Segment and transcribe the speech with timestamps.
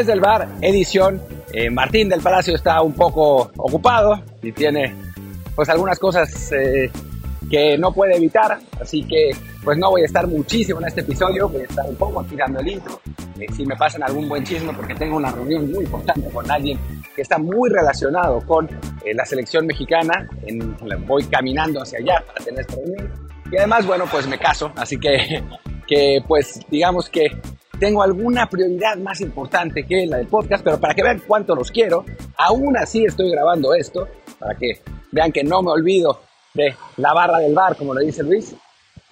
[0.00, 1.20] desde el bar, edición.
[1.52, 4.94] Eh, Martín del Palacio está un poco ocupado y tiene
[5.54, 6.90] pues algunas cosas eh,
[7.50, 9.30] que no puede evitar, así que
[9.62, 12.60] pues no voy a estar muchísimo en este episodio, voy a estar un poco tirando
[12.60, 12.98] el intro,
[13.38, 16.78] eh, si me pasan algún buen chisme porque tengo una reunión muy importante con alguien
[17.14, 18.66] que está muy relacionado con
[19.04, 20.74] la selección mexicana, en,
[21.06, 23.12] voy caminando hacia allá para tener esta reunión
[23.52, 25.42] y además bueno pues me caso, así que,
[25.86, 27.38] que pues digamos que
[27.80, 31.70] tengo alguna prioridad más importante que la del podcast, pero para que vean cuánto los
[31.70, 32.04] quiero,
[32.36, 34.06] aún así estoy grabando esto,
[34.38, 36.20] para que vean que no me olvido
[36.52, 38.54] de la barra del bar, como le dice Luis.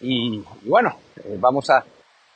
[0.02, 1.82] Y, bueno, eh, vamos a,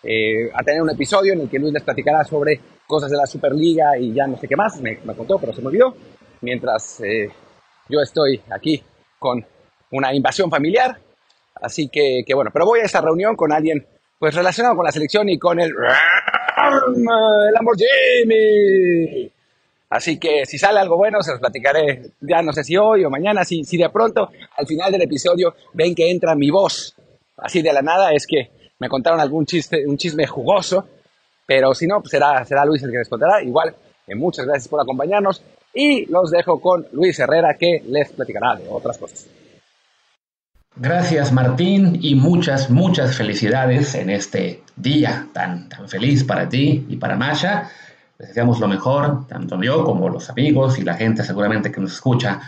[0.02, 3.26] eh, a, tener un episodio en el que Luis les platicará sobre cosas de la
[3.26, 5.94] Superliga y ya no sé qué más, me, contó, pero se me olvidó.
[6.40, 7.30] Mientras eh,
[7.90, 8.82] yo estoy aquí
[9.18, 9.44] con
[9.90, 10.96] una invasión familiar.
[11.56, 13.86] Así que, que bueno, pero voy a esta reunión con alguien
[14.22, 15.72] pues relacionado con la selección y con el
[17.52, 19.30] Lamborghini.
[19.90, 23.10] Así que si sale algo bueno, se los platicaré, ya no sé si hoy o
[23.10, 26.96] mañana, si, si de pronto al final del episodio ven que entra mi voz,
[27.36, 30.86] así de la nada, es que me contaron algún chiste, un chisme jugoso,
[31.46, 33.42] pero si no, pues será, será Luis el que les contará.
[33.42, 33.74] Igual,
[34.06, 35.42] eh, muchas gracias por acompañarnos
[35.74, 39.26] y los dejo con Luis Herrera que les platicará de otras cosas.
[40.76, 46.96] Gracias Martín y muchas, muchas felicidades en este día tan, tan feliz para ti y
[46.96, 47.68] para Masha.
[48.18, 51.92] Les deseamos lo mejor, tanto yo como los amigos y la gente seguramente que nos
[51.92, 52.40] escucha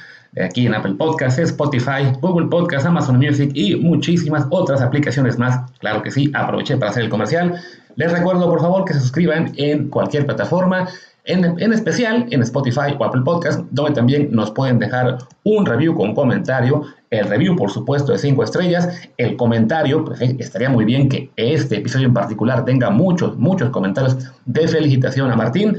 [0.42, 5.70] aquí en Apple Podcasts, Spotify, Google Podcasts, Amazon Music y muchísimas otras aplicaciones más.
[5.78, 7.60] Claro que sí, aproveché para hacer el comercial.
[7.96, 10.88] Les recuerdo por favor que se suscriban en cualquier plataforma
[11.24, 16.14] en, especial en Spotify o Apple Podcast, donde también nos pueden dejar un review con
[16.14, 16.82] comentario.
[17.10, 18.88] El review, por supuesto, de 5 estrellas.
[19.16, 24.18] El comentario, pues estaría muy bien que este episodio en particular tenga muchos, muchos comentarios
[24.44, 25.78] de felicitación a Martín.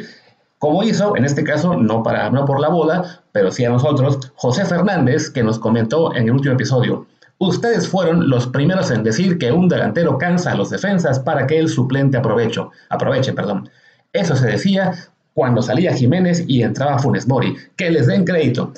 [0.57, 4.31] Como hizo, en este caso, no, para, no por la boda, pero sí a nosotros,
[4.35, 7.05] José Fernández, que nos comentó en el último episodio.
[7.37, 11.59] Ustedes fueron los primeros en decir que un delantero cansa a los defensas para que
[11.59, 12.61] el suplente aproveche.
[12.89, 13.33] aproveche.
[13.33, 13.69] Perdón.
[14.13, 14.93] Eso se decía
[15.35, 17.53] cuando salía Jiménez y entraba Funes Mori.
[17.75, 18.71] Que les den crédito.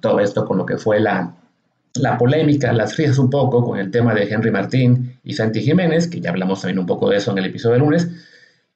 [0.00, 1.34] Todo esto con lo que fue la,
[1.94, 6.08] la polémica, las frías un poco con el tema de Henry Martín y Santi Jiménez,
[6.08, 8.08] que ya hablamos también un poco de eso en el episodio de lunes,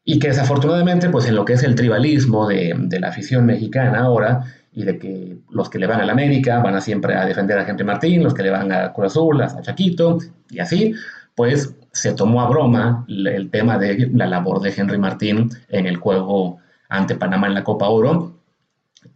[0.04, 3.98] y que desafortunadamente, pues en lo que es el tribalismo de, de la afición mexicana
[3.98, 7.26] ahora, y de que los que le van a la América van a siempre a
[7.26, 10.18] defender a Henry Martín, los que le van a Cruz Azul, a Chaquito,
[10.48, 10.94] y así,
[11.34, 15.96] pues se tomó a broma el tema de la labor de Henry Martín en el
[15.96, 16.58] juego
[16.88, 18.32] ante Panamá en la Copa Oro.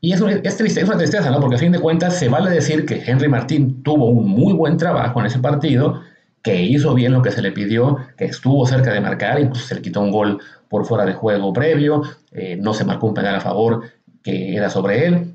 [0.01, 1.41] Y es, triste, es una tristeza, ¿no?
[1.41, 4.77] Porque a fin de cuentas se vale decir que Henry Martín tuvo un muy buen
[4.77, 6.01] trabajo en ese partido,
[6.43, 9.75] que hizo bien lo que se le pidió, que estuvo cerca de marcar, incluso se
[9.75, 13.35] le quitó un gol por fuera de juego previo, eh, no se marcó un penal
[13.35, 13.83] a favor
[14.23, 15.35] que era sobre él.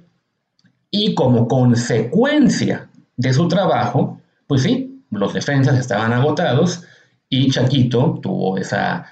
[0.90, 2.88] Y como consecuencia
[3.18, 6.84] de su trabajo, pues sí, los defensas estaban agotados
[7.30, 9.06] y Chaquito tuvo esa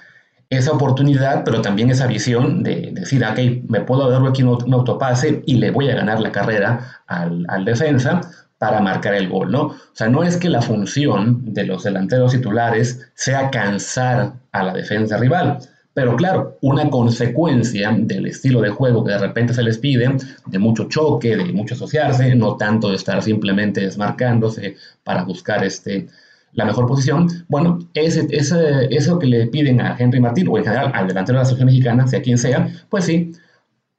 [0.54, 5.42] esa oportunidad, pero también esa visión de, decir, ok, me puedo dar aquí un, autopase
[5.46, 8.20] y le voy a ganar la carrera al, al, defensa
[8.58, 9.62] para marcar el gol, ¿no?
[9.62, 14.72] O sea, no es que la función de los delanteros titulares sea cansar a la
[14.72, 15.58] defensa rival,
[15.94, 20.16] pero claro, una consecuencia del estilo de juego que de repente se les pide,
[20.46, 26.08] de mucho choque, de mucho asociarse, no tanto de estar simplemente desmarcándose para buscar este,
[26.54, 30.64] la mejor posición, bueno, ese, ese, eso que le piden a Henry Martín o en
[30.64, 33.32] general al delantero de la selección mexicana, sea quien sea, pues sí,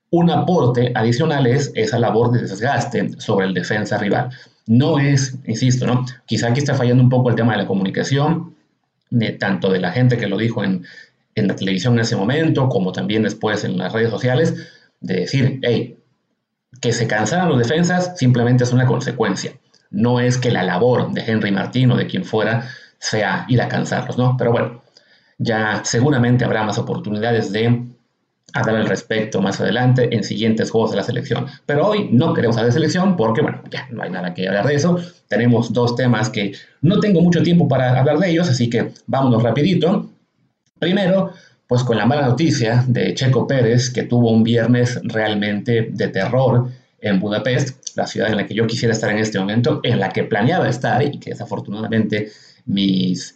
[0.09, 4.29] un aporte adicional es esa labor de desgaste sobre el defensa rival.
[4.67, 6.05] No es, insisto, ¿no?
[6.25, 8.55] Quizá aquí está fallando un poco el tema de la comunicación,
[9.39, 10.85] tanto de la gente que lo dijo en,
[11.35, 14.55] en la televisión en ese momento, como también después en las redes sociales,
[15.01, 15.97] de decir, hey,
[16.81, 19.53] que se cansaran los defensas simplemente es una consecuencia
[19.91, 23.67] no es que la labor de Henry Martín o de quien fuera sea ir a
[23.67, 24.35] cansarlos, ¿no?
[24.37, 24.81] Pero bueno,
[25.37, 27.85] ya seguramente habrá más oportunidades de
[28.53, 31.45] hablar al respecto más adelante en siguientes juegos de la selección.
[31.65, 34.65] Pero hoy no queremos hablar de selección porque, bueno, ya no hay nada que hablar
[34.65, 34.97] de eso.
[35.27, 39.43] Tenemos dos temas que no tengo mucho tiempo para hablar de ellos, así que vámonos
[39.43, 40.09] rapidito.
[40.79, 41.31] Primero,
[41.67, 46.69] pues con la mala noticia de Checo Pérez, que tuvo un viernes realmente de terror
[47.05, 50.09] en Budapest, la ciudad en la que yo quisiera estar en este momento, en la
[50.09, 52.29] que planeaba estar y que desafortunadamente
[52.65, 53.35] mis,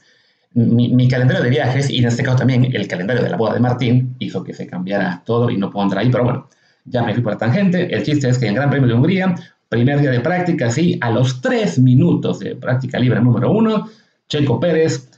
[0.54, 3.60] mi, calendario de viajes y en este caso también el calendario de la boda de
[3.60, 6.50] Martín hizo que se cambiara todo y no puedo andar ahí, pero bueno,
[6.86, 7.94] ya me fui por la tangente.
[7.94, 9.36] El chiste es que en Gran Premio de Hungría,
[9.70, 13.88] primer día de práctica, sí, a los tres minutos de práctica libre número uno,
[14.28, 15.10] Checo Pérez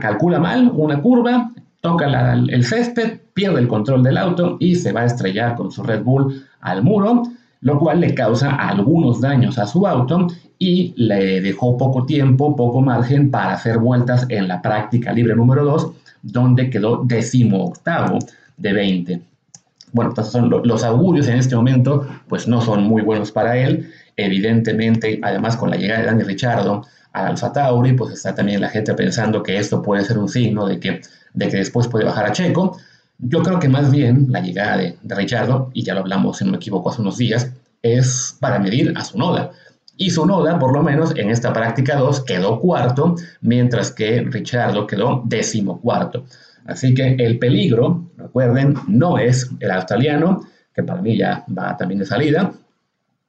[0.00, 5.02] calcula mal una curva, toca el césped, pierde el control del auto y se va
[5.02, 7.22] a estrellar con su Red Bull al muro,
[7.60, 10.26] lo cual le causa algunos daños a su auto
[10.58, 15.64] y le dejó poco tiempo, poco margen para hacer vueltas en la práctica libre número
[15.64, 18.18] 2, donde quedó décimo octavo
[18.56, 19.22] de 20.
[19.92, 23.90] Bueno, pues son los augurios en este momento, pues no son muy buenos para él.
[24.16, 28.68] Evidentemente, además con la llegada de Dani Richardo a Alfa Tauri, pues está también la
[28.68, 31.00] gente pensando que esto puede ser un signo de que,
[31.32, 32.78] de que después puede bajar a Checo.
[33.18, 36.44] Yo creo que más bien la llegada de, de Richardo, y ya lo hablamos, si
[36.44, 39.50] no me equivoco, hace unos días, es para medir a su noda.
[39.96, 44.86] Y su noda, por lo menos en esta práctica 2, quedó cuarto, mientras que Richardo
[44.86, 46.24] quedó décimo cuarto.
[46.66, 51.98] Así que el peligro, recuerden, no es el australiano, que para mí ya va también
[51.98, 52.52] de salida,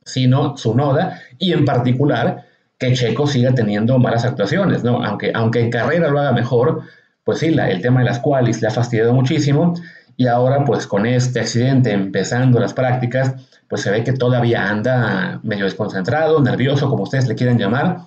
[0.05, 2.45] sino su noda y en particular
[2.77, 5.03] que Checo siga teniendo malas actuaciones, ¿no?
[5.03, 6.83] Aunque, aunque en carrera lo haga mejor,
[7.29, 9.75] pues sí, el tema de las cuales le ha fastidiado muchísimo
[10.17, 13.35] y ahora pues con este accidente empezando las prácticas,
[13.67, 17.99] pues se ve que todavía anda medio desconcentrado, nervioso, como ustedes le quieran llamar.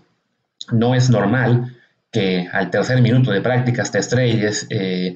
[0.72, 1.72] No es normal
[2.10, 5.14] que al tercer minuto de prácticas te estrelles eh,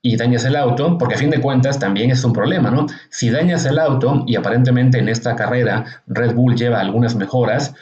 [0.00, 2.86] y dañas el auto, porque a fin de cuentas también es un problema, ¿no?
[3.08, 7.74] Si dañas el auto y aparentemente en esta carrera Red Bull lleva algunas mejoras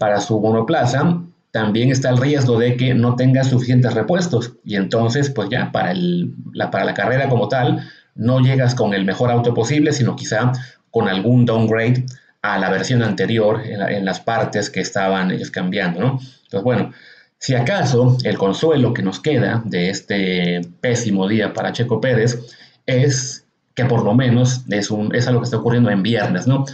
[0.00, 1.22] para su monoplaza,
[1.54, 5.94] también está el riesgo de que no tenga suficientes repuestos y entonces pues ya para,
[5.94, 10.50] la, para la carrera como tal no llegas con el mejor auto posible, sino quizá
[10.90, 12.06] con algún downgrade
[12.42, 16.06] a la versión anterior en, las partes que estaban ellos cambiando, ¿no?
[16.42, 16.92] Entonces, bueno,
[17.38, 22.36] si acaso el consuelo que nos queda de este pésimo día para Checo Pérez
[22.84, 23.46] es
[23.76, 26.64] que por lo menos es, un, es algo que está ocurriendo en viernes, ¿no?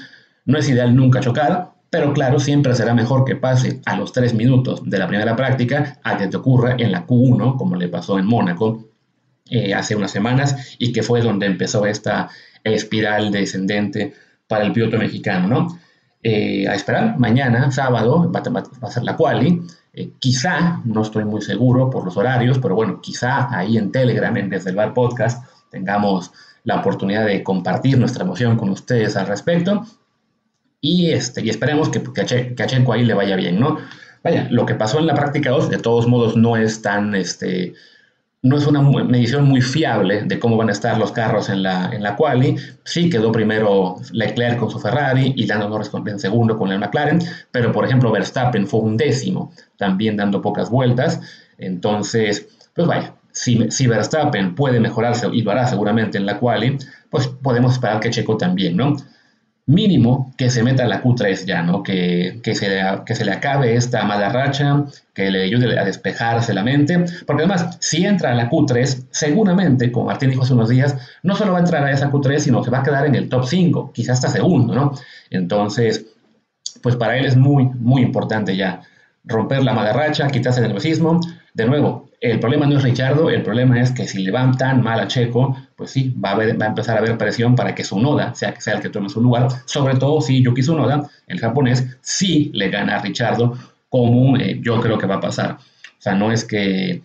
[0.47, 4.33] No es ideal nunca chocar, pero claro, siempre será mejor que pase a los tres
[4.33, 8.19] minutos de la primera práctica a que te ocurra en la Q1, como le pasó
[8.19, 8.89] en Mónaco
[9.51, 12.29] eh, hace unas semanas, y que fue donde empezó esta
[12.63, 14.15] espiral descendente
[14.47, 15.81] para el piloto mexicano, ¿no?
[16.23, 18.43] Eh, a esperar, mañana, sábado, va,
[18.83, 19.63] a ser la quali.
[19.93, 24.37] Eh, quizá, no estoy muy seguro por los horarios, pero bueno, quizá ahí en Telegram,
[24.37, 26.31] en Desde el Bar Podcast, tengamos
[26.63, 29.85] la oportunidad de compartir nuestra emoción con ustedes al respecto.
[30.81, 33.79] Y, este, y esperemos que, que, a Checo ahí le vaya bien, ¿no?
[34.23, 37.75] Vaya, lo que pasó en la práctica 2, de todos modos, no es tan, este,
[38.43, 41.91] no es una medición muy fiable de cómo van a estar los carros en la,
[41.93, 42.57] en la quali.
[42.85, 47.21] Sí quedó primero Leclerc con su Ferrari y Lando Norris en segundo con el McLaren,
[47.51, 51.21] pero por ejemplo Verstappen fue un décimo, también dando pocas vueltas.
[51.59, 56.79] Entonces, pues vaya, si, si Verstappen puede mejorarse y lo hará seguramente en la quali,
[57.11, 58.97] pues podemos esperar que Checo también, ¿no?
[59.71, 61.83] Mínimo que se meta la Q3 ya, ¿no?
[61.83, 64.85] Que, que, se, que se le acabe esta mala racha,
[65.15, 69.93] que le ayude a despejarse la mente, porque además, si entra a la Q3, seguramente,
[69.93, 72.63] como Martín dijo hace unos días, no solo va a entrar a esa Q3, sino
[72.63, 74.93] que va a quedar en el top 5, quizás hasta segundo, ¿no?
[75.31, 76.07] Entonces,
[76.83, 78.83] pues para él es muy, muy importante ya
[79.25, 81.21] romper la mala racha, quitarse el nerviosismo.
[81.55, 84.83] De nuevo, el problema no es Richardo, el problema es que si le van tan
[84.83, 87.85] mal a Checo, pues sí, va a, va a empezar a haber presión para que
[87.85, 91.41] su Noda sea, sea el que tome su lugar, sobre todo si Yuki Tsunoda, el
[91.41, 93.57] japonés, sí le gana a Richardo,
[93.89, 95.53] como eh, yo creo que va a pasar.
[95.53, 97.01] O sea, no es que...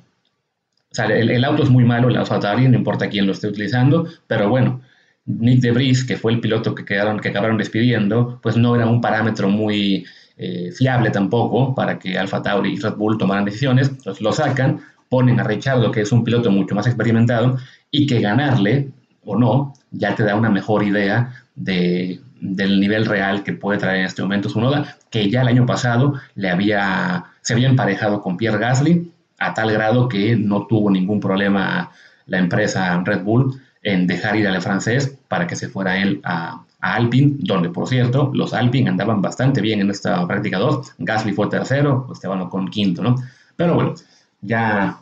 [0.91, 4.09] O sea, el, auto es muy malo, el Alfa no importa quién lo esté utilizando,
[4.27, 4.81] pero bueno,
[5.25, 8.99] Nick Debris, que fue el piloto que, quedaron, que acabaron despidiendo, pues no era un
[8.99, 10.05] parámetro muy
[10.35, 14.81] eh, fiable tampoco para que Alfa Tauri y Red Bull tomaran decisiones, entonces lo sacan,
[15.15, 17.57] ponen a Richardo, que es un piloto mucho más experimentado,
[17.89, 18.89] y que ganarle
[19.23, 23.99] o no ya te da una mejor idea de, del nivel real que puede traer
[23.99, 28.21] en este momento su noda, que ya el año pasado le había, se había emparejado
[28.21, 31.91] con Pierre Gasly a tal grado que no tuvo ningún problema
[32.25, 36.61] la empresa Red Bull en dejar ir al francés para que se fuera él a,
[36.81, 41.31] a Alpine, donde por cierto los Alpine andaban bastante bien en esta práctica 2, Gasly
[41.31, 43.15] fue tercero, Esteban con quinto, ¿no?
[43.55, 43.93] Pero bueno,
[44.41, 44.97] ya,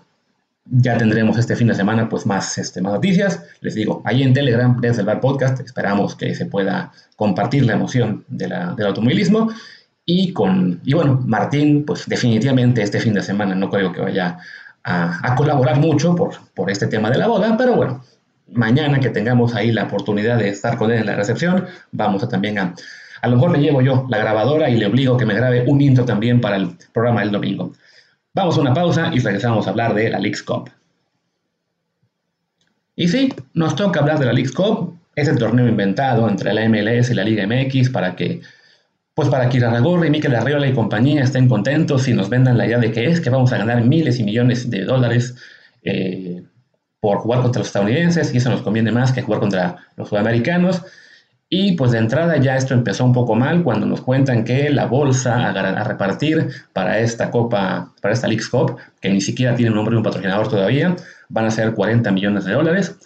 [0.65, 3.43] ya tendremos este fin de semana pues más, este, más noticias.
[3.61, 8.25] Les digo, ahí en Telegram, desde el Podcast, esperamos que se pueda compartir la emoción
[8.27, 9.51] del automovilismo.
[10.05, 14.37] Y, con, y bueno, Martín, pues definitivamente este fin de semana no creo que vaya
[14.83, 18.03] a, a colaborar mucho por, por este tema de la boda, pero bueno,
[18.51, 22.29] mañana que tengamos ahí la oportunidad de estar con él en la recepción, vamos a
[22.29, 22.73] también a...
[23.21, 25.79] A lo mejor me llevo yo la grabadora y le obligo que me grabe un
[25.79, 27.71] intro también para el programa del domingo.
[28.35, 30.71] Vamos a una pausa y regresamos a hablar de la Leagues Cup.
[32.95, 37.11] Y sí, nos toca hablar de la Leagues Cup, ese torneo inventado entre la MLS
[37.11, 38.41] y la Liga MX para que,
[39.13, 42.79] pues para que Irarragorri, Miquel Arriola y compañía estén contentos y nos vendan la idea
[42.79, 45.35] de que es que vamos a ganar miles y millones de dólares
[45.83, 46.43] eh,
[46.99, 50.81] por jugar contra los estadounidenses y eso nos conviene más que jugar contra los sudamericanos.
[51.55, 54.87] Y pues de entrada ya esto empezó un poco mal cuando nos cuentan que la
[54.87, 59.75] bolsa a, repartir para esta Copa, para esta League's Cup, que ni siquiera tiene un
[59.75, 60.95] nombre de un patrocinador todavía,
[61.29, 62.97] van a ser 40 millones de dólares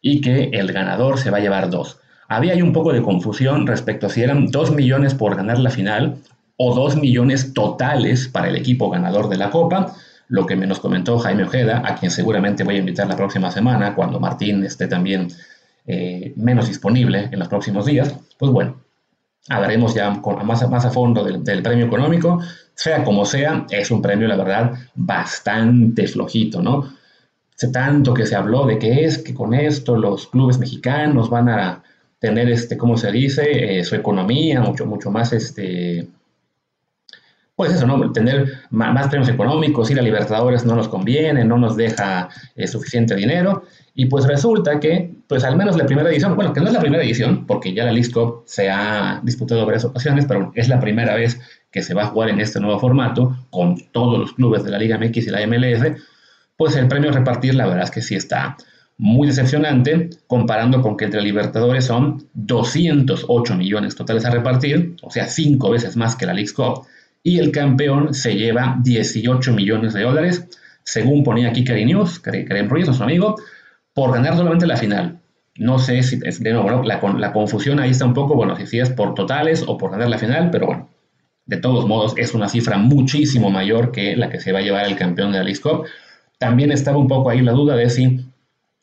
[0.00, 1.98] y que el ganador se va a llevar dos.
[2.28, 5.70] Había ahí un poco de confusión respecto a si eran 2 millones por ganar la
[5.70, 6.14] final
[6.58, 9.96] o 2 millones totales para el equipo ganador de la Copa,
[10.28, 13.50] lo que me nos comentó Jaime Ojeda, a quien seguramente voy a invitar la próxima
[13.50, 15.26] semana, cuando Martín esté también
[15.86, 18.14] eh, menos disponible en los próximos días.
[18.38, 18.80] Pues bueno,
[19.48, 22.40] hablaremos ya con, más, a fondo del, premio económico.
[22.74, 26.92] Sea como sea, es un premio, la verdad, bastante flojito, ¿no?
[27.72, 31.82] Tanto que se habló de que es que con esto los clubes mexicanos van a
[32.18, 36.08] tener, este, ¿cómo se dice?, eh, su economía mucho, mucho más, este,
[37.56, 38.12] pues eso, ¿no?
[38.12, 43.16] Tener más, premios económicos, ir a Libertadores no nos conviene, no nos deja eh, suficiente
[43.16, 43.64] dinero.
[43.94, 46.80] Y pues resulta que, pues al menos la primera edición, bueno, que no es la
[46.80, 50.78] primera edición, porque ya la League Cup se ha disputado varias ocasiones, pero es la
[50.80, 54.62] primera vez que se va a jugar en este nuevo formato, con todos los clubes
[54.62, 55.82] de la Liga MX y la MLS,
[56.58, 58.58] pues el premio a repartir, la verdad es que sí está
[58.98, 65.26] muy decepcionante, comparando con que entre Libertadores son 208 millones totales a repartir, o sea,
[65.26, 66.86] cinco veces más que la League Cup
[67.26, 70.46] y el campeón se lleva 18 millones de dólares,
[70.84, 73.34] según ponía aquí Cari News, Karen Ruiz, nuestro amigo,
[73.92, 75.18] por ganar solamente la final.
[75.56, 79.14] No sé si de nuevo, la, confusión ahí está un poco, bueno, si, es por
[79.14, 80.88] totales o por ganar la final, pero bueno,
[81.46, 84.86] de todos modos es una cifra muchísimo mayor que la que se va a llevar
[84.86, 85.84] el campeón de la League Cup.
[86.38, 88.24] También estaba un poco ahí la duda de si,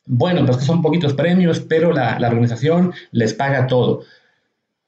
[0.05, 4.03] bueno, pues que son poquitos premios, pero la organización les paga todo.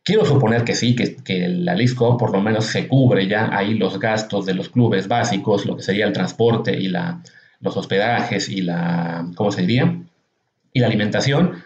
[0.05, 3.73] Quiero suponer que sí, que, que la LISCO por lo menos se cubre ya ahí
[3.73, 7.23] los gastos de los clubes básicos, lo que sería el transporte y la,
[7.59, 9.99] los hospedajes y la, ¿cómo se diría?
[10.73, 11.63] Y la alimentación,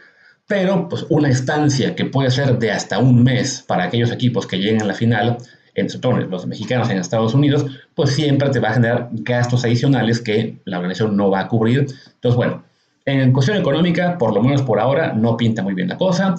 [0.47, 4.57] pero pues una estancia que puede ser de hasta un mes para aquellos equipos que
[4.57, 5.37] lleguen a la final,
[5.75, 10.59] entre los mexicanos en Estados Unidos, pues siempre te va a generar gastos adicionales que
[10.63, 11.87] la organización no va a cubrir.
[12.13, 12.63] Entonces, bueno,
[13.03, 16.35] en cuestión económica, por lo menos por ahora, no pinta muy bien la cosa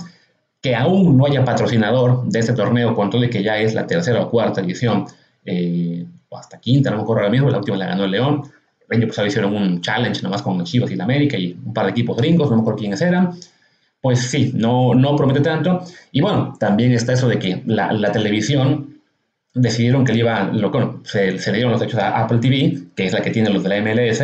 [0.61, 3.87] que aún no haya patrocinador de este torneo, con todo de que ya es la
[3.87, 5.07] tercera o cuarta edición,
[5.45, 8.43] eh, o hasta quinta, no me acuerdo ahora mismo, la última la ganó el León.
[8.88, 11.87] El año pasado hicieron un challenge nomás con Chivas y la América y un par
[11.87, 13.33] de equipos gringos, no me acuerdo quiénes eran.
[14.00, 15.83] Pues sí, no, no promete tanto.
[16.12, 19.00] Y bueno, también está eso de que la, televisión
[19.55, 23.07] decidieron que le iba, lo, se, se le dieron los derechos a Apple TV, que
[23.07, 24.23] es la que tiene los de la MLS,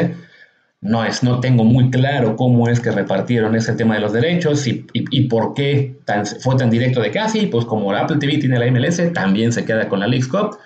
[0.80, 4.66] no, es, no tengo muy claro cómo es que repartieron ese tema de los derechos
[4.66, 8.59] y, y, por qué tan, fue tan directo de casi, pues como Apple TV tiene
[8.59, 10.59] la MLS, también se queda con la League Cup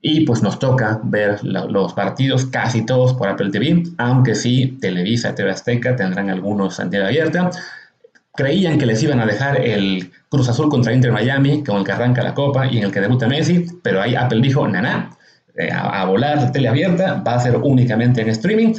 [0.00, 5.34] y pues nos toca ver los partidos casi todos por Apple TV, aunque sí Televisa,
[5.34, 7.50] TV Azteca tendrán algunos en abierta.
[8.34, 11.92] Creían que les iban a dejar el Cruz Azul contra Inter Miami, con el que
[11.92, 15.10] arranca la Copa y en el que debuta Messi, pero ahí Apple dijo, nana,
[15.56, 18.74] eh, a, a volar tele abierta, va a ser únicamente en streaming.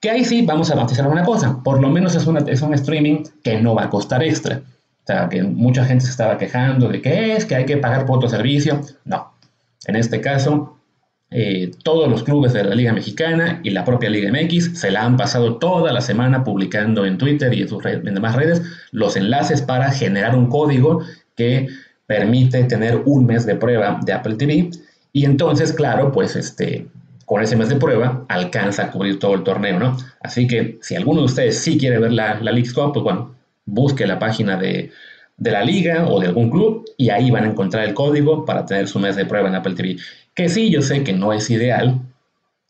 [0.00, 2.72] Que ahí sí vamos a matizar una cosa, por lo menos es, una, es un
[2.74, 4.62] streaming que no va a costar extra.
[5.02, 8.06] O sea, que mucha gente se estaba quejando de que es que hay que pagar
[8.06, 8.80] por otro servicio.
[9.04, 9.32] No,
[9.86, 10.78] en este caso,
[11.32, 15.04] eh, todos los clubes de la Liga Mexicana y la propia Liga MX se la
[15.04, 19.62] han pasado toda la semana publicando en Twitter y en sus demás redes los enlaces
[19.62, 21.02] para generar un código
[21.36, 21.68] que
[22.06, 24.70] permite tener un mes de prueba de Apple TV.
[25.12, 26.88] Y entonces, claro, pues este,
[27.30, 29.96] con ese mes de prueba alcanza a cubrir todo el torneo, ¿no?
[30.20, 33.36] Así que si alguno de ustedes sí quiere ver la, la League Cup, pues bueno,
[33.66, 34.90] busque la página de,
[35.36, 38.66] de, la liga o de algún club y ahí van a encontrar el código para
[38.66, 39.96] tener su mes de prueba en Apple TV.
[40.34, 42.00] Que sí, yo sé que no es ideal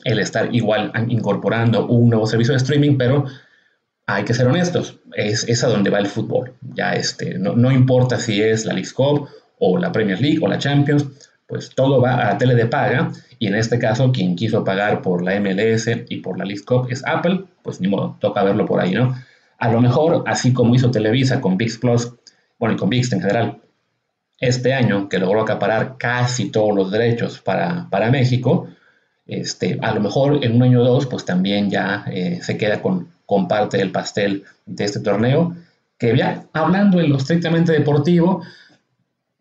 [0.04, 3.24] el estar igual incorporando un nuevo servicio de streaming, pero
[4.04, 6.52] hay que ser honestos, es, es a donde va el fútbol.
[6.74, 9.26] Ya este, no, no importa si es la League Cup
[9.58, 13.48] o la Premier League o la Champions, pues todo va a tele de paga y
[13.48, 17.44] en este caso quien quiso pagar por la MLS y por la League es Apple,
[17.62, 19.16] pues ni modo, toca verlo por ahí, ¿no?
[19.58, 22.12] A lo mejor, así como hizo Televisa con VIX Plus,
[22.58, 23.60] bueno, y con VIX en general,
[24.38, 28.68] este año, que logró acaparar casi todos los derechos para, para México,
[29.26, 32.80] este, a lo mejor en un año o dos, pues también ya eh, se queda
[32.80, 35.56] con, con parte del pastel de este torneo,
[35.98, 38.42] que ya hablando en lo estrictamente deportivo,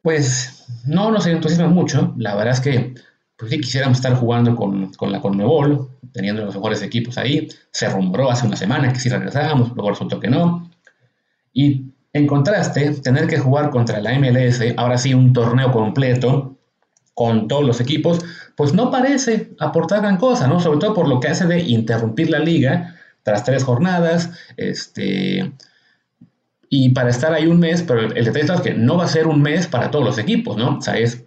[0.02, 2.14] pues no nos entusiasma mucho.
[2.18, 2.96] La verdad es que
[3.38, 7.48] pues sí quisiéramos estar jugando con, con la Conmebol, teniendo los mejores equipos ahí.
[7.72, 10.70] Se rumoró hace una semana que sí regresábamos, luego resultó que no.
[11.54, 16.58] Y en contraste, tener que jugar contra la MLS, ahora sí un torneo completo,
[17.14, 18.20] con todos los equipos,
[18.56, 20.62] pues no parece aportar gran cosa, ¿no?
[20.62, 25.52] Sobre todo por lo que hace de interrumpir la liga, tras tres jornadas, este,
[26.70, 29.28] y para estar ahí un mes, pero el detalle es que no va a ser
[29.28, 30.78] un mes para todos los equipos, ¿no?
[30.78, 31.24] O sea, es,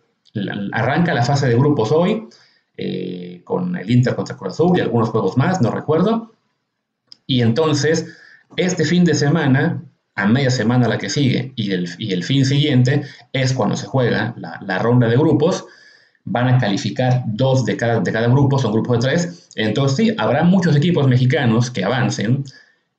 [0.73, 2.29] arranca la fase de grupos hoy,
[2.77, 6.33] eh, con el Inter contra Cruz Azul y algunos juegos más, no recuerdo,
[7.27, 8.07] y entonces,
[8.57, 9.83] este fin de semana,
[10.15, 13.87] a media semana la que sigue y el, y el fin siguiente, es cuando se
[13.87, 15.65] juega la, la ronda de grupos,
[16.25, 19.49] van a calificar dos de cada, de cada grupo, son grupos de tres.
[19.57, 22.45] Entonces sí, habrá muchos equipos mexicanos que avancen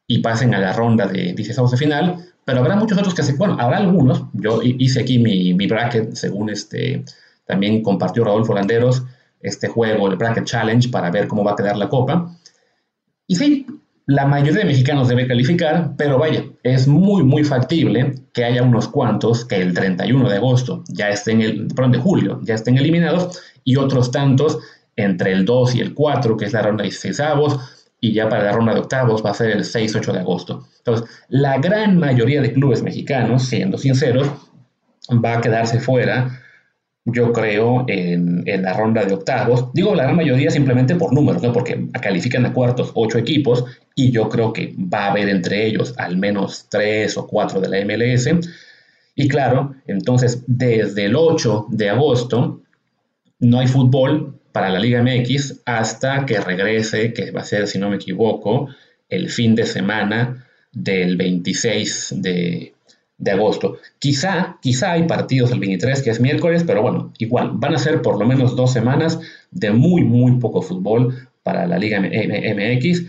[0.08, 3.34] y pasen a la ronda de 16 de final, pero habrá muchos otros que se,
[3.34, 7.04] bueno, habrá algunos, yo hice aquí mi, mi bracket, según este,
[7.46, 9.04] también compartió Rodolfo Landeros,
[9.42, 12.34] este juego, el Bracket Challenge, para ver cómo va a quedar la copa.
[13.28, 13.66] Y sí,
[14.06, 18.88] la mayoría de mexicanos debe calificar, pero vaya, es muy, muy factible que haya unos
[18.88, 23.42] cuantos que el 31 de agosto ya estén, el, perdón, de julio, ya estén eliminados
[23.64, 24.60] y otros tantos
[24.96, 28.28] entre el 2 y el 4, que es la ronda de 16 avos, y ya
[28.28, 30.68] para la ronda de octavos va a ser el 6-8 de agosto.
[30.80, 34.30] Entonces, la gran mayoría de clubes mexicanos, siendo sinceros,
[35.10, 36.40] va a quedarse fuera
[37.06, 39.74] yo creo, en, la ronda de octavos.
[39.74, 41.52] Digo la gran mayoría simplemente por números, ¿no?
[41.52, 45.94] porque califican a cuartos ocho equipos y yo creo que va a haber entre ellos
[45.98, 48.30] al menos tres o cuatro de la MLS.
[49.16, 52.62] Y claro, entonces desde el 8 de agosto
[53.40, 57.80] no hay fútbol para la Liga MX hasta que regrese, que va a ser, si
[57.80, 58.70] no me equivoco,
[59.10, 62.74] el fin de semana del 26 de,
[63.32, 63.78] agosto.
[64.00, 68.02] Quizá, quizá hay partidos el 23, que es miércoles, pero bueno, igual, van a ser
[68.02, 69.20] por lo menos dos semanas
[69.52, 73.06] de muy, muy poco fútbol para la Liga MX.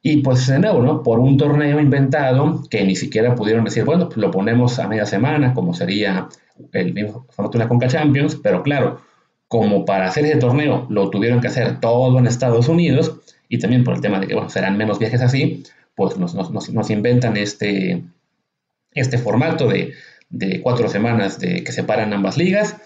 [0.00, 1.02] Y pues de nuevo, ¿no?
[1.02, 5.04] Por un torneo inventado que ni siquiera pudieron decir, bueno, pues lo ponemos a media
[5.04, 6.28] semana, como sería
[6.72, 9.00] el mismo formato la Conca Champions, pero claro,
[9.48, 13.16] como para hacer ese torneo lo tuvieron que hacer todo en Estados Unidos,
[13.48, 16.50] y también por el tema de que, bueno, serán menos viajes así, pues nos, nos,
[16.50, 18.04] nos inventan este,
[18.92, 19.94] este formato de,
[20.62, 22.76] cuatro semanas de, que separan ambas ligas.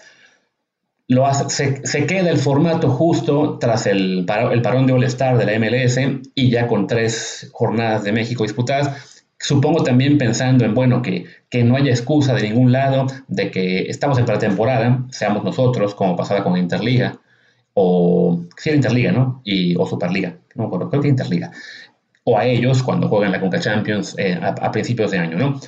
[1.09, 5.99] Lo se, queda el formato justo tras el, el parón de All-Star de la MLS
[6.33, 9.12] y ya con tres jornadas de México disputadas.
[9.43, 13.81] Supongo también pensando en, bueno, que, que no haya excusa de ningún lado de que
[13.89, 17.19] estamos en pretemporada, seamos nosotros, como pasaba con Interliga,
[17.73, 19.41] o sí, Interliga, ¿no?
[19.43, 21.51] Y, o Superliga, no creo que Interliga,
[22.23, 25.59] o a ellos cuando juegan la Conca Champions eh, a, a, principios de año, ¿no?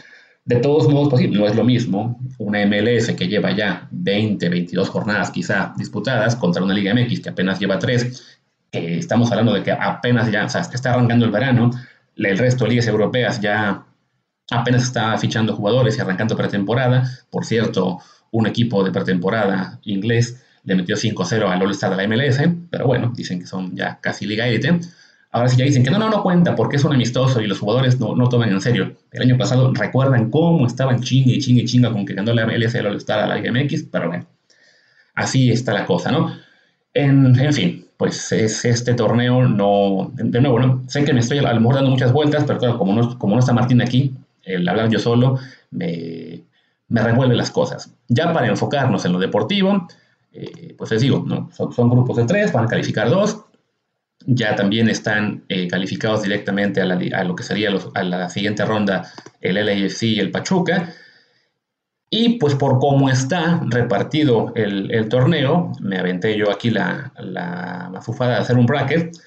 [0.46, 4.88] De todos modos, pues no es lo mismo una MLS que lleva ya 20, 22
[4.88, 8.40] jornadas quizá disputadas contra una Liga MX que apenas lleva 3,
[8.72, 11.72] que estamos hablando de que apenas ya, o sea, está arrancando el verano,
[12.16, 13.86] el resto de ligas europeas ya
[14.52, 17.10] apenas está fichando jugadores y arrancando pretemporada.
[17.30, 18.00] Por cierto,
[18.32, 23.14] un equipo de pretemporada inglés le metió 5-0 al All-Star de la MLS, pero bueno,
[23.16, 24.80] dicen que son ya casi liga élite.
[25.32, 27.60] Ahora sí ya dicen que no, no, no cuenta porque es un amistoso y los
[27.60, 28.96] jugadores no, no toman en serio.
[29.12, 32.46] El año pasado recuerdan cómo estaban chingue y chingue y chinga con que ganó la
[32.46, 34.26] MLS el All-Star a la MX, pero bueno,
[35.14, 36.36] así está la cosa, ¿no?
[36.94, 40.84] En, en fin, pues es este torneo no, de nuevo, ¿no?
[40.88, 43.36] Sé que me estoy a lo mejor dando muchas vueltas, pero claro, como no, como
[43.36, 45.40] no está Martín aquí, el hablar yo solo
[45.72, 46.44] me,
[46.88, 47.92] me revuelve las cosas.
[48.08, 49.88] Ya para enfocarnos en lo deportivo,
[50.34, 51.50] eh, pues les digo, ¿no?
[51.54, 53.46] son, grupos de tres, van a calificar dos,
[54.26, 59.56] ya también están eh, calificados directamente a, lo que sería a la siguiente ronda el
[59.56, 60.94] LAFC y el Pachuca.
[62.10, 68.36] Y pues por cómo está repartido el, torneo, me aventé yo aquí la, la mafufada
[68.36, 69.18] de hacer un bracket.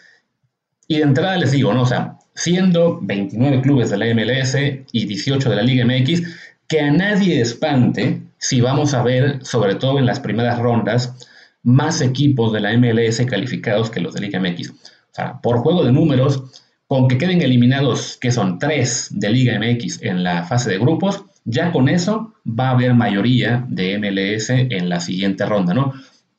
[0.87, 1.85] Y de entrada les digo, ¿no?
[1.85, 4.57] Sea, siendo 29 clubes de la MLS
[4.93, 6.23] y 18 de la Liga MX,
[6.67, 11.15] que a nadie espante si vamos a ver, sobre todo en las primeras rondas,
[11.63, 14.71] más equipos de la MLS calificados que los de Liga MX.
[14.71, 14.75] O
[15.13, 16.43] sea, por juego de números,
[16.87, 21.25] con que queden eliminados, que son tres de Liga MX en la fase de grupos,
[21.45, 25.93] ya con eso va a haber mayoría de MLS en la siguiente ronda, ¿no?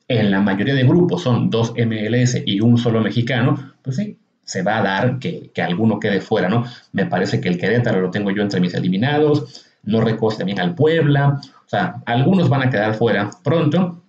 [0.08, 4.62] En la mayoría de grupos son dos MLS y un solo mexicano, pues sí, se
[4.62, 6.64] va a dar que, que alguno quede fuera, ¿no?
[6.92, 10.74] Me parece que el Querétaro lo tengo yo entre mis eliminados, no recoge también al
[10.74, 14.02] Puebla, o sea, algunos van a quedar fuera pronto,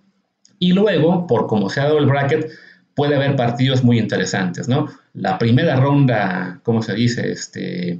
[0.62, 2.48] y luego, por como se ha dado el bracket,
[2.94, 4.86] puede haber partidos muy interesantes, ¿no?
[5.12, 7.32] La primera ronda, ¿cómo se dice?
[7.32, 7.98] Este,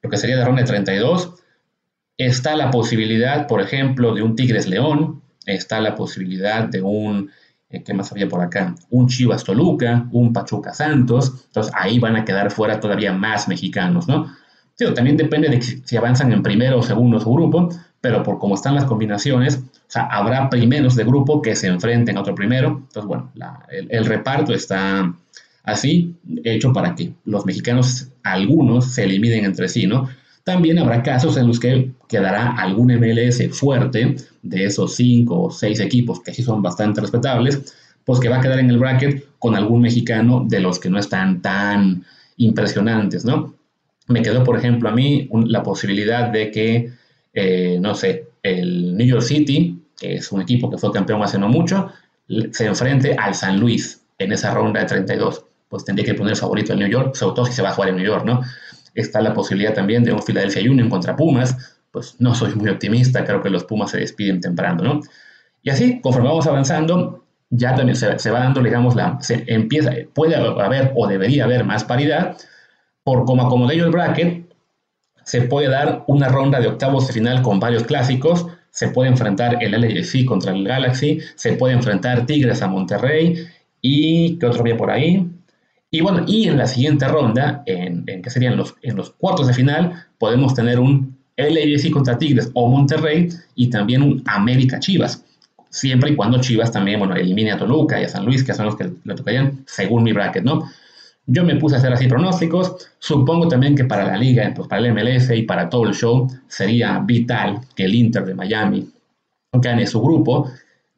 [0.00, 1.34] lo que sería la ronda de 32,
[2.26, 7.30] está la posibilidad, por ejemplo, de un Tigres León, está la posibilidad de un,
[7.70, 8.74] eh, ¿qué más había por acá?
[8.90, 14.06] Un Chivas Toluca, un Pachuca Santos, entonces ahí van a quedar fuera todavía más mexicanos,
[14.06, 14.26] ¿no?
[14.74, 17.68] Sí, también depende de si avanzan en primero o segundo su grupo,
[18.00, 22.16] pero por cómo están las combinaciones, o sea, habrá primeros de grupo que se enfrenten
[22.16, 22.68] a otro primero.
[22.68, 23.30] Entonces, bueno,
[23.68, 25.12] el, reparto está
[25.62, 30.08] Así, hecho para que los mexicanos, algunos, se eliminen entre sí, ¿no?
[30.50, 35.78] También habrá casos en los que quedará algún MLS fuerte de esos cinco o seis
[35.78, 37.72] equipos, que sí son bastante respetables,
[38.04, 40.98] pues que va a quedar en el bracket con algún mexicano de los que no
[40.98, 42.02] están tan
[42.36, 43.54] impresionantes, ¿no?
[44.08, 46.94] Me quedó, por ejemplo, a mí la posibilidad de que,
[47.32, 51.38] eh, no sé, el New York City, que es un equipo que fue campeón hace
[51.38, 51.92] no mucho,
[52.50, 55.44] se enfrente al San Luis en esa ronda de 32.
[55.68, 57.90] Pues tendría que poner favorito al New York, sobre todo si se va a jugar
[57.90, 58.40] en New York, ¿no?
[58.94, 63.24] Está la posibilidad también de un Philadelphia Union contra Pumas, pues no soy muy optimista,
[63.24, 65.00] creo que los Pumas se despiden temprano, ¿no?
[65.62, 70.36] Y así, conforme vamos avanzando, ya también se, va dando, digamos, la, se empieza, puede
[70.36, 72.36] haber o debería haber más paridad,
[73.02, 74.46] por como acomodé yo el bracket,
[75.24, 79.62] se puede dar una ronda de octavos de final con varios clásicos, se puede enfrentar
[79.62, 83.46] el LAFC contra el Galaxy, se puede enfrentar Tigres a Monterrey,
[83.80, 85.28] y ¿qué otro había por ahí?
[85.90, 89.48] Y bueno, y en la siguiente ronda, en, en que serían los, en los cuartos
[89.48, 95.24] de final, podemos tener un LAFC contra Tigres o Monterrey y también un América Chivas.
[95.68, 98.66] Siempre y cuando Chivas también, bueno, elimine a Toluca y a San Luis, que son
[98.66, 100.68] los que le tocarían según mi bracket, ¿no?
[101.26, 102.88] Yo me puse a hacer así pronósticos.
[102.98, 106.28] Supongo también que para la liga, pues para el MLS y para todo el show,
[106.48, 108.90] sería vital que el Inter de Miami
[109.52, 110.50] gane su grupo,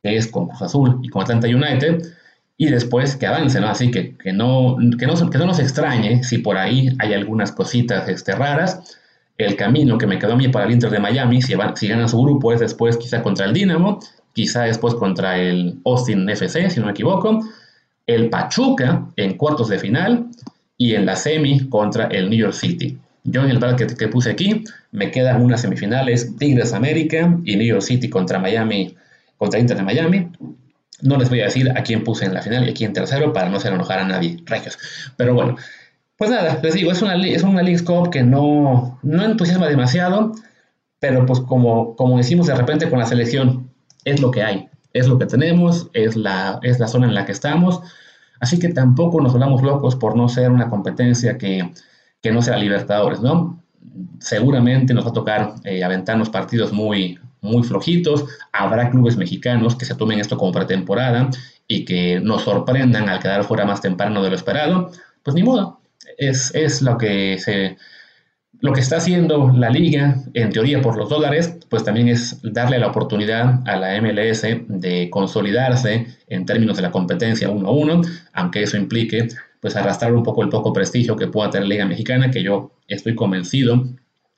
[0.03, 2.03] que es con Cruz Azul y con Atlanta United,
[2.63, 3.67] y después que avance, ¿no?
[3.67, 7.51] Así que, que, no, que, no, que no nos extrañe si por ahí hay algunas
[7.51, 9.01] cositas este, raras.
[9.37, 12.07] El camino que me quedó a mí para el Inter de Miami, si, si gana
[12.07, 13.99] su grupo, es después quizá contra el Dinamo,
[14.33, 17.41] quizá después contra el Austin FC, si no me equivoco,
[18.07, 20.29] el Pachuca en cuartos de final
[20.79, 22.97] y en la semi contra el New York City.
[23.25, 27.67] Yo en el bracket que puse aquí me quedan unas semifinales Tigres América y New
[27.67, 28.95] York City contra Miami,
[29.37, 30.29] contra Inter de Miami.
[31.03, 33.33] No les voy a decir a quién puse en la final y a quién tercero
[33.33, 34.79] para no hacer enojar a nadie, regios.
[35.17, 35.57] Pero bueno,
[36.17, 40.33] pues nada, les digo, es una, es una League Cup que no, no entusiasma demasiado,
[41.01, 43.71] pero pues como, como decimos de repente con la selección,
[44.05, 47.25] es lo que hay, es lo que tenemos, es la, es la zona en la
[47.25, 47.81] que estamos,
[48.39, 51.73] así que tampoco nos volvamos locos por no ser una competencia que,
[52.21, 53.61] que no sea Libertadores, ¿no?
[54.21, 59.85] Seguramente nos va a tocar eh, aventarnos partidos muy, muy flojitos, habrá clubes mexicanos que
[59.85, 61.29] se tomen esto como pretemporada
[61.69, 64.91] y que nos sorprendan al quedar fuera más temprano de lo esperado,
[65.23, 65.81] pues ni modo,
[66.17, 67.77] es, es lo que se
[68.63, 72.79] lo que está haciendo la liga, en teoría por los dólares, pues también es darle
[72.79, 78.03] la oportunidad a la MLS de consolidarse en términos de la competencia uno a uno,
[78.33, 79.27] aunque eso implique
[79.61, 82.71] pues arrastrar un poco el poco prestigio que pueda tener la Liga Mexicana, que yo
[82.87, 83.85] estoy convencido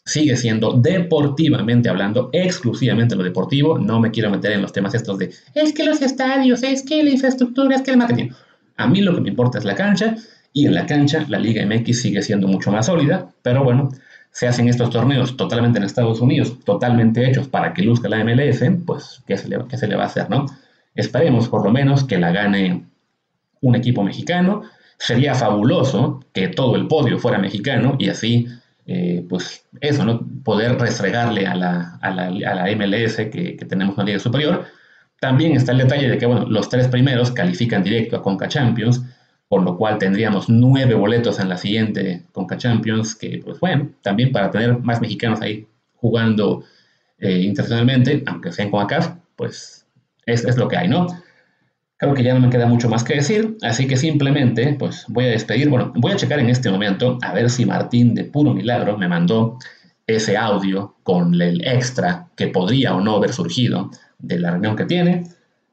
[0.05, 3.79] sigue siendo deportivamente hablando, exclusivamente lo deportivo.
[3.79, 7.03] No me quiero meter en los temas estos de es que los estadios, es que
[7.03, 8.31] la infraestructura, es que el marketing.
[8.77, 10.17] A mí lo que me importa es la cancha
[10.53, 13.91] y en la cancha la Liga MX sigue siendo mucho más sólida, pero bueno,
[14.31, 18.63] se hacen estos torneos totalmente en Estados Unidos, totalmente hechos para que luzca la MLS,
[18.85, 20.47] pues ¿qué se le, qué se le va a hacer, no?
[20.95, 22.85] Esperemos por lo menos que la gane
[23.61, 24.63] un equipo mexicano.
[24.99, 28.47] Sería fabuloso que todo el podio fuera mexicano y así,
[28.87, 30.27] eh, pues eso, ¿no?
[30.45, 34.67] Poder restregarle a la, a la, a la MLS que, que, tenemos una liga superior.
[35.21, 39.03] También está el detalle de que, bueno, los tres primeros califican directo a Conca Champions
[39.49, 44.33] por lo cual tendríamos nueve boletos en la siguiente Conca Champions, que pues bueno, también
[44.33, 46.65] para tener más mexicanos ahí jugando
[47.19, 49.87] eh, internacionalmente, aunque sean con acá, pues
[50.27, 51.07] es, es lo que hay, ¿no?
[52.05, 55.25] Creo que ya no me queda mucho más que decir, así que simplemente pues voy
[55.25, 58.53] a despedir, bueno, voy a checar en este momento a ver si Martín de puro
[58.53, 59.59] milagro me mandó
[60.07, 64.85] ese audio con el extra que podría o no haber surgido de la reunión que
[64.85, 65.29] tiene,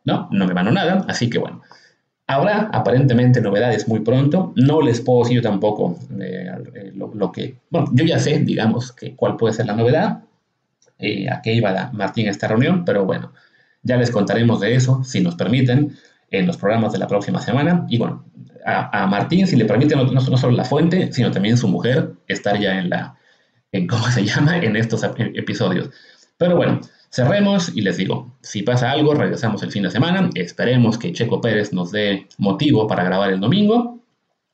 [0.05, 0.29] ¿no?
[0.31, 1.63] No me mandó nada, así que bueno,
[2.27, 4.53] Habrá aparentemente novedades muy pronto.
[4.55, 7.57] No les puedo decir tampoco eh, eh, lo, que...
[7.69, 10.23] Bueno, yo ya sé, digamos, que cuál puede ser la novedad.
[10.97, 13.33] Eh, a qué iba Martín a esta reunión, pero bueno,
[13.83, 15.97] ya les contaremos de eso, si nos permiten,
[16.31, 17.85] en los programas de la próxima semana.
[17.89, 18.25] Y bueno,
[18.65, 22.59] a, Martín, si le permiten, no, no, solo la fuente, sino también su mujer, estar
[22.59, 23.15] ya en la...
[23.71, 24.57] En, ¿Cómo se llama?
[24.57, 25.91] En estos episodios.
[26.37, 26.81] Pero bueno,
[27.13, 30.29] Cerremos y les digo, si pasa algo, regresamos el fin de semana.
[30.33, 33.99] Esperemos que Checo Pérez nos dé motivo para grabar el domingo.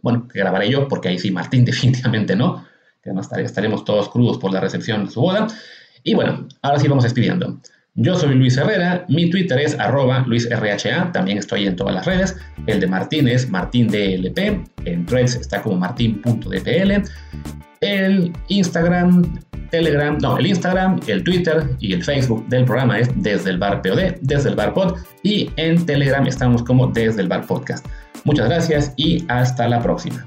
[0.02, 2.66] Bueno, que grabaré yo, porque ahí sí Martín definitivamente no.
[3.04, 5.46] Que además estaremos todos crudos por la recepción de su boda.
[6.02, 7.60] Y bueno, ahora sí vamos despidiendo.
[8.00, 12.38] Yo soy Luis Herrera, mi Twitter es arroba luisrha, también estoy en todas las redes.
[12.68, 14.38] El de Martín es martindlp,
[14.86, 16.92] en Threads está como martin.dpl.
[17.82, 19.40] El Instagram,
[19.72, 23.82] Telegram, no, el Instagram, el Twitter y el Facebook del programa es desde el bar
[23.82, 27.84] POD, desde el bar pod y en Telegram estamos como desde el bar podcast.
[28.26, 30.24] Muchas gracias y hasta la próxima.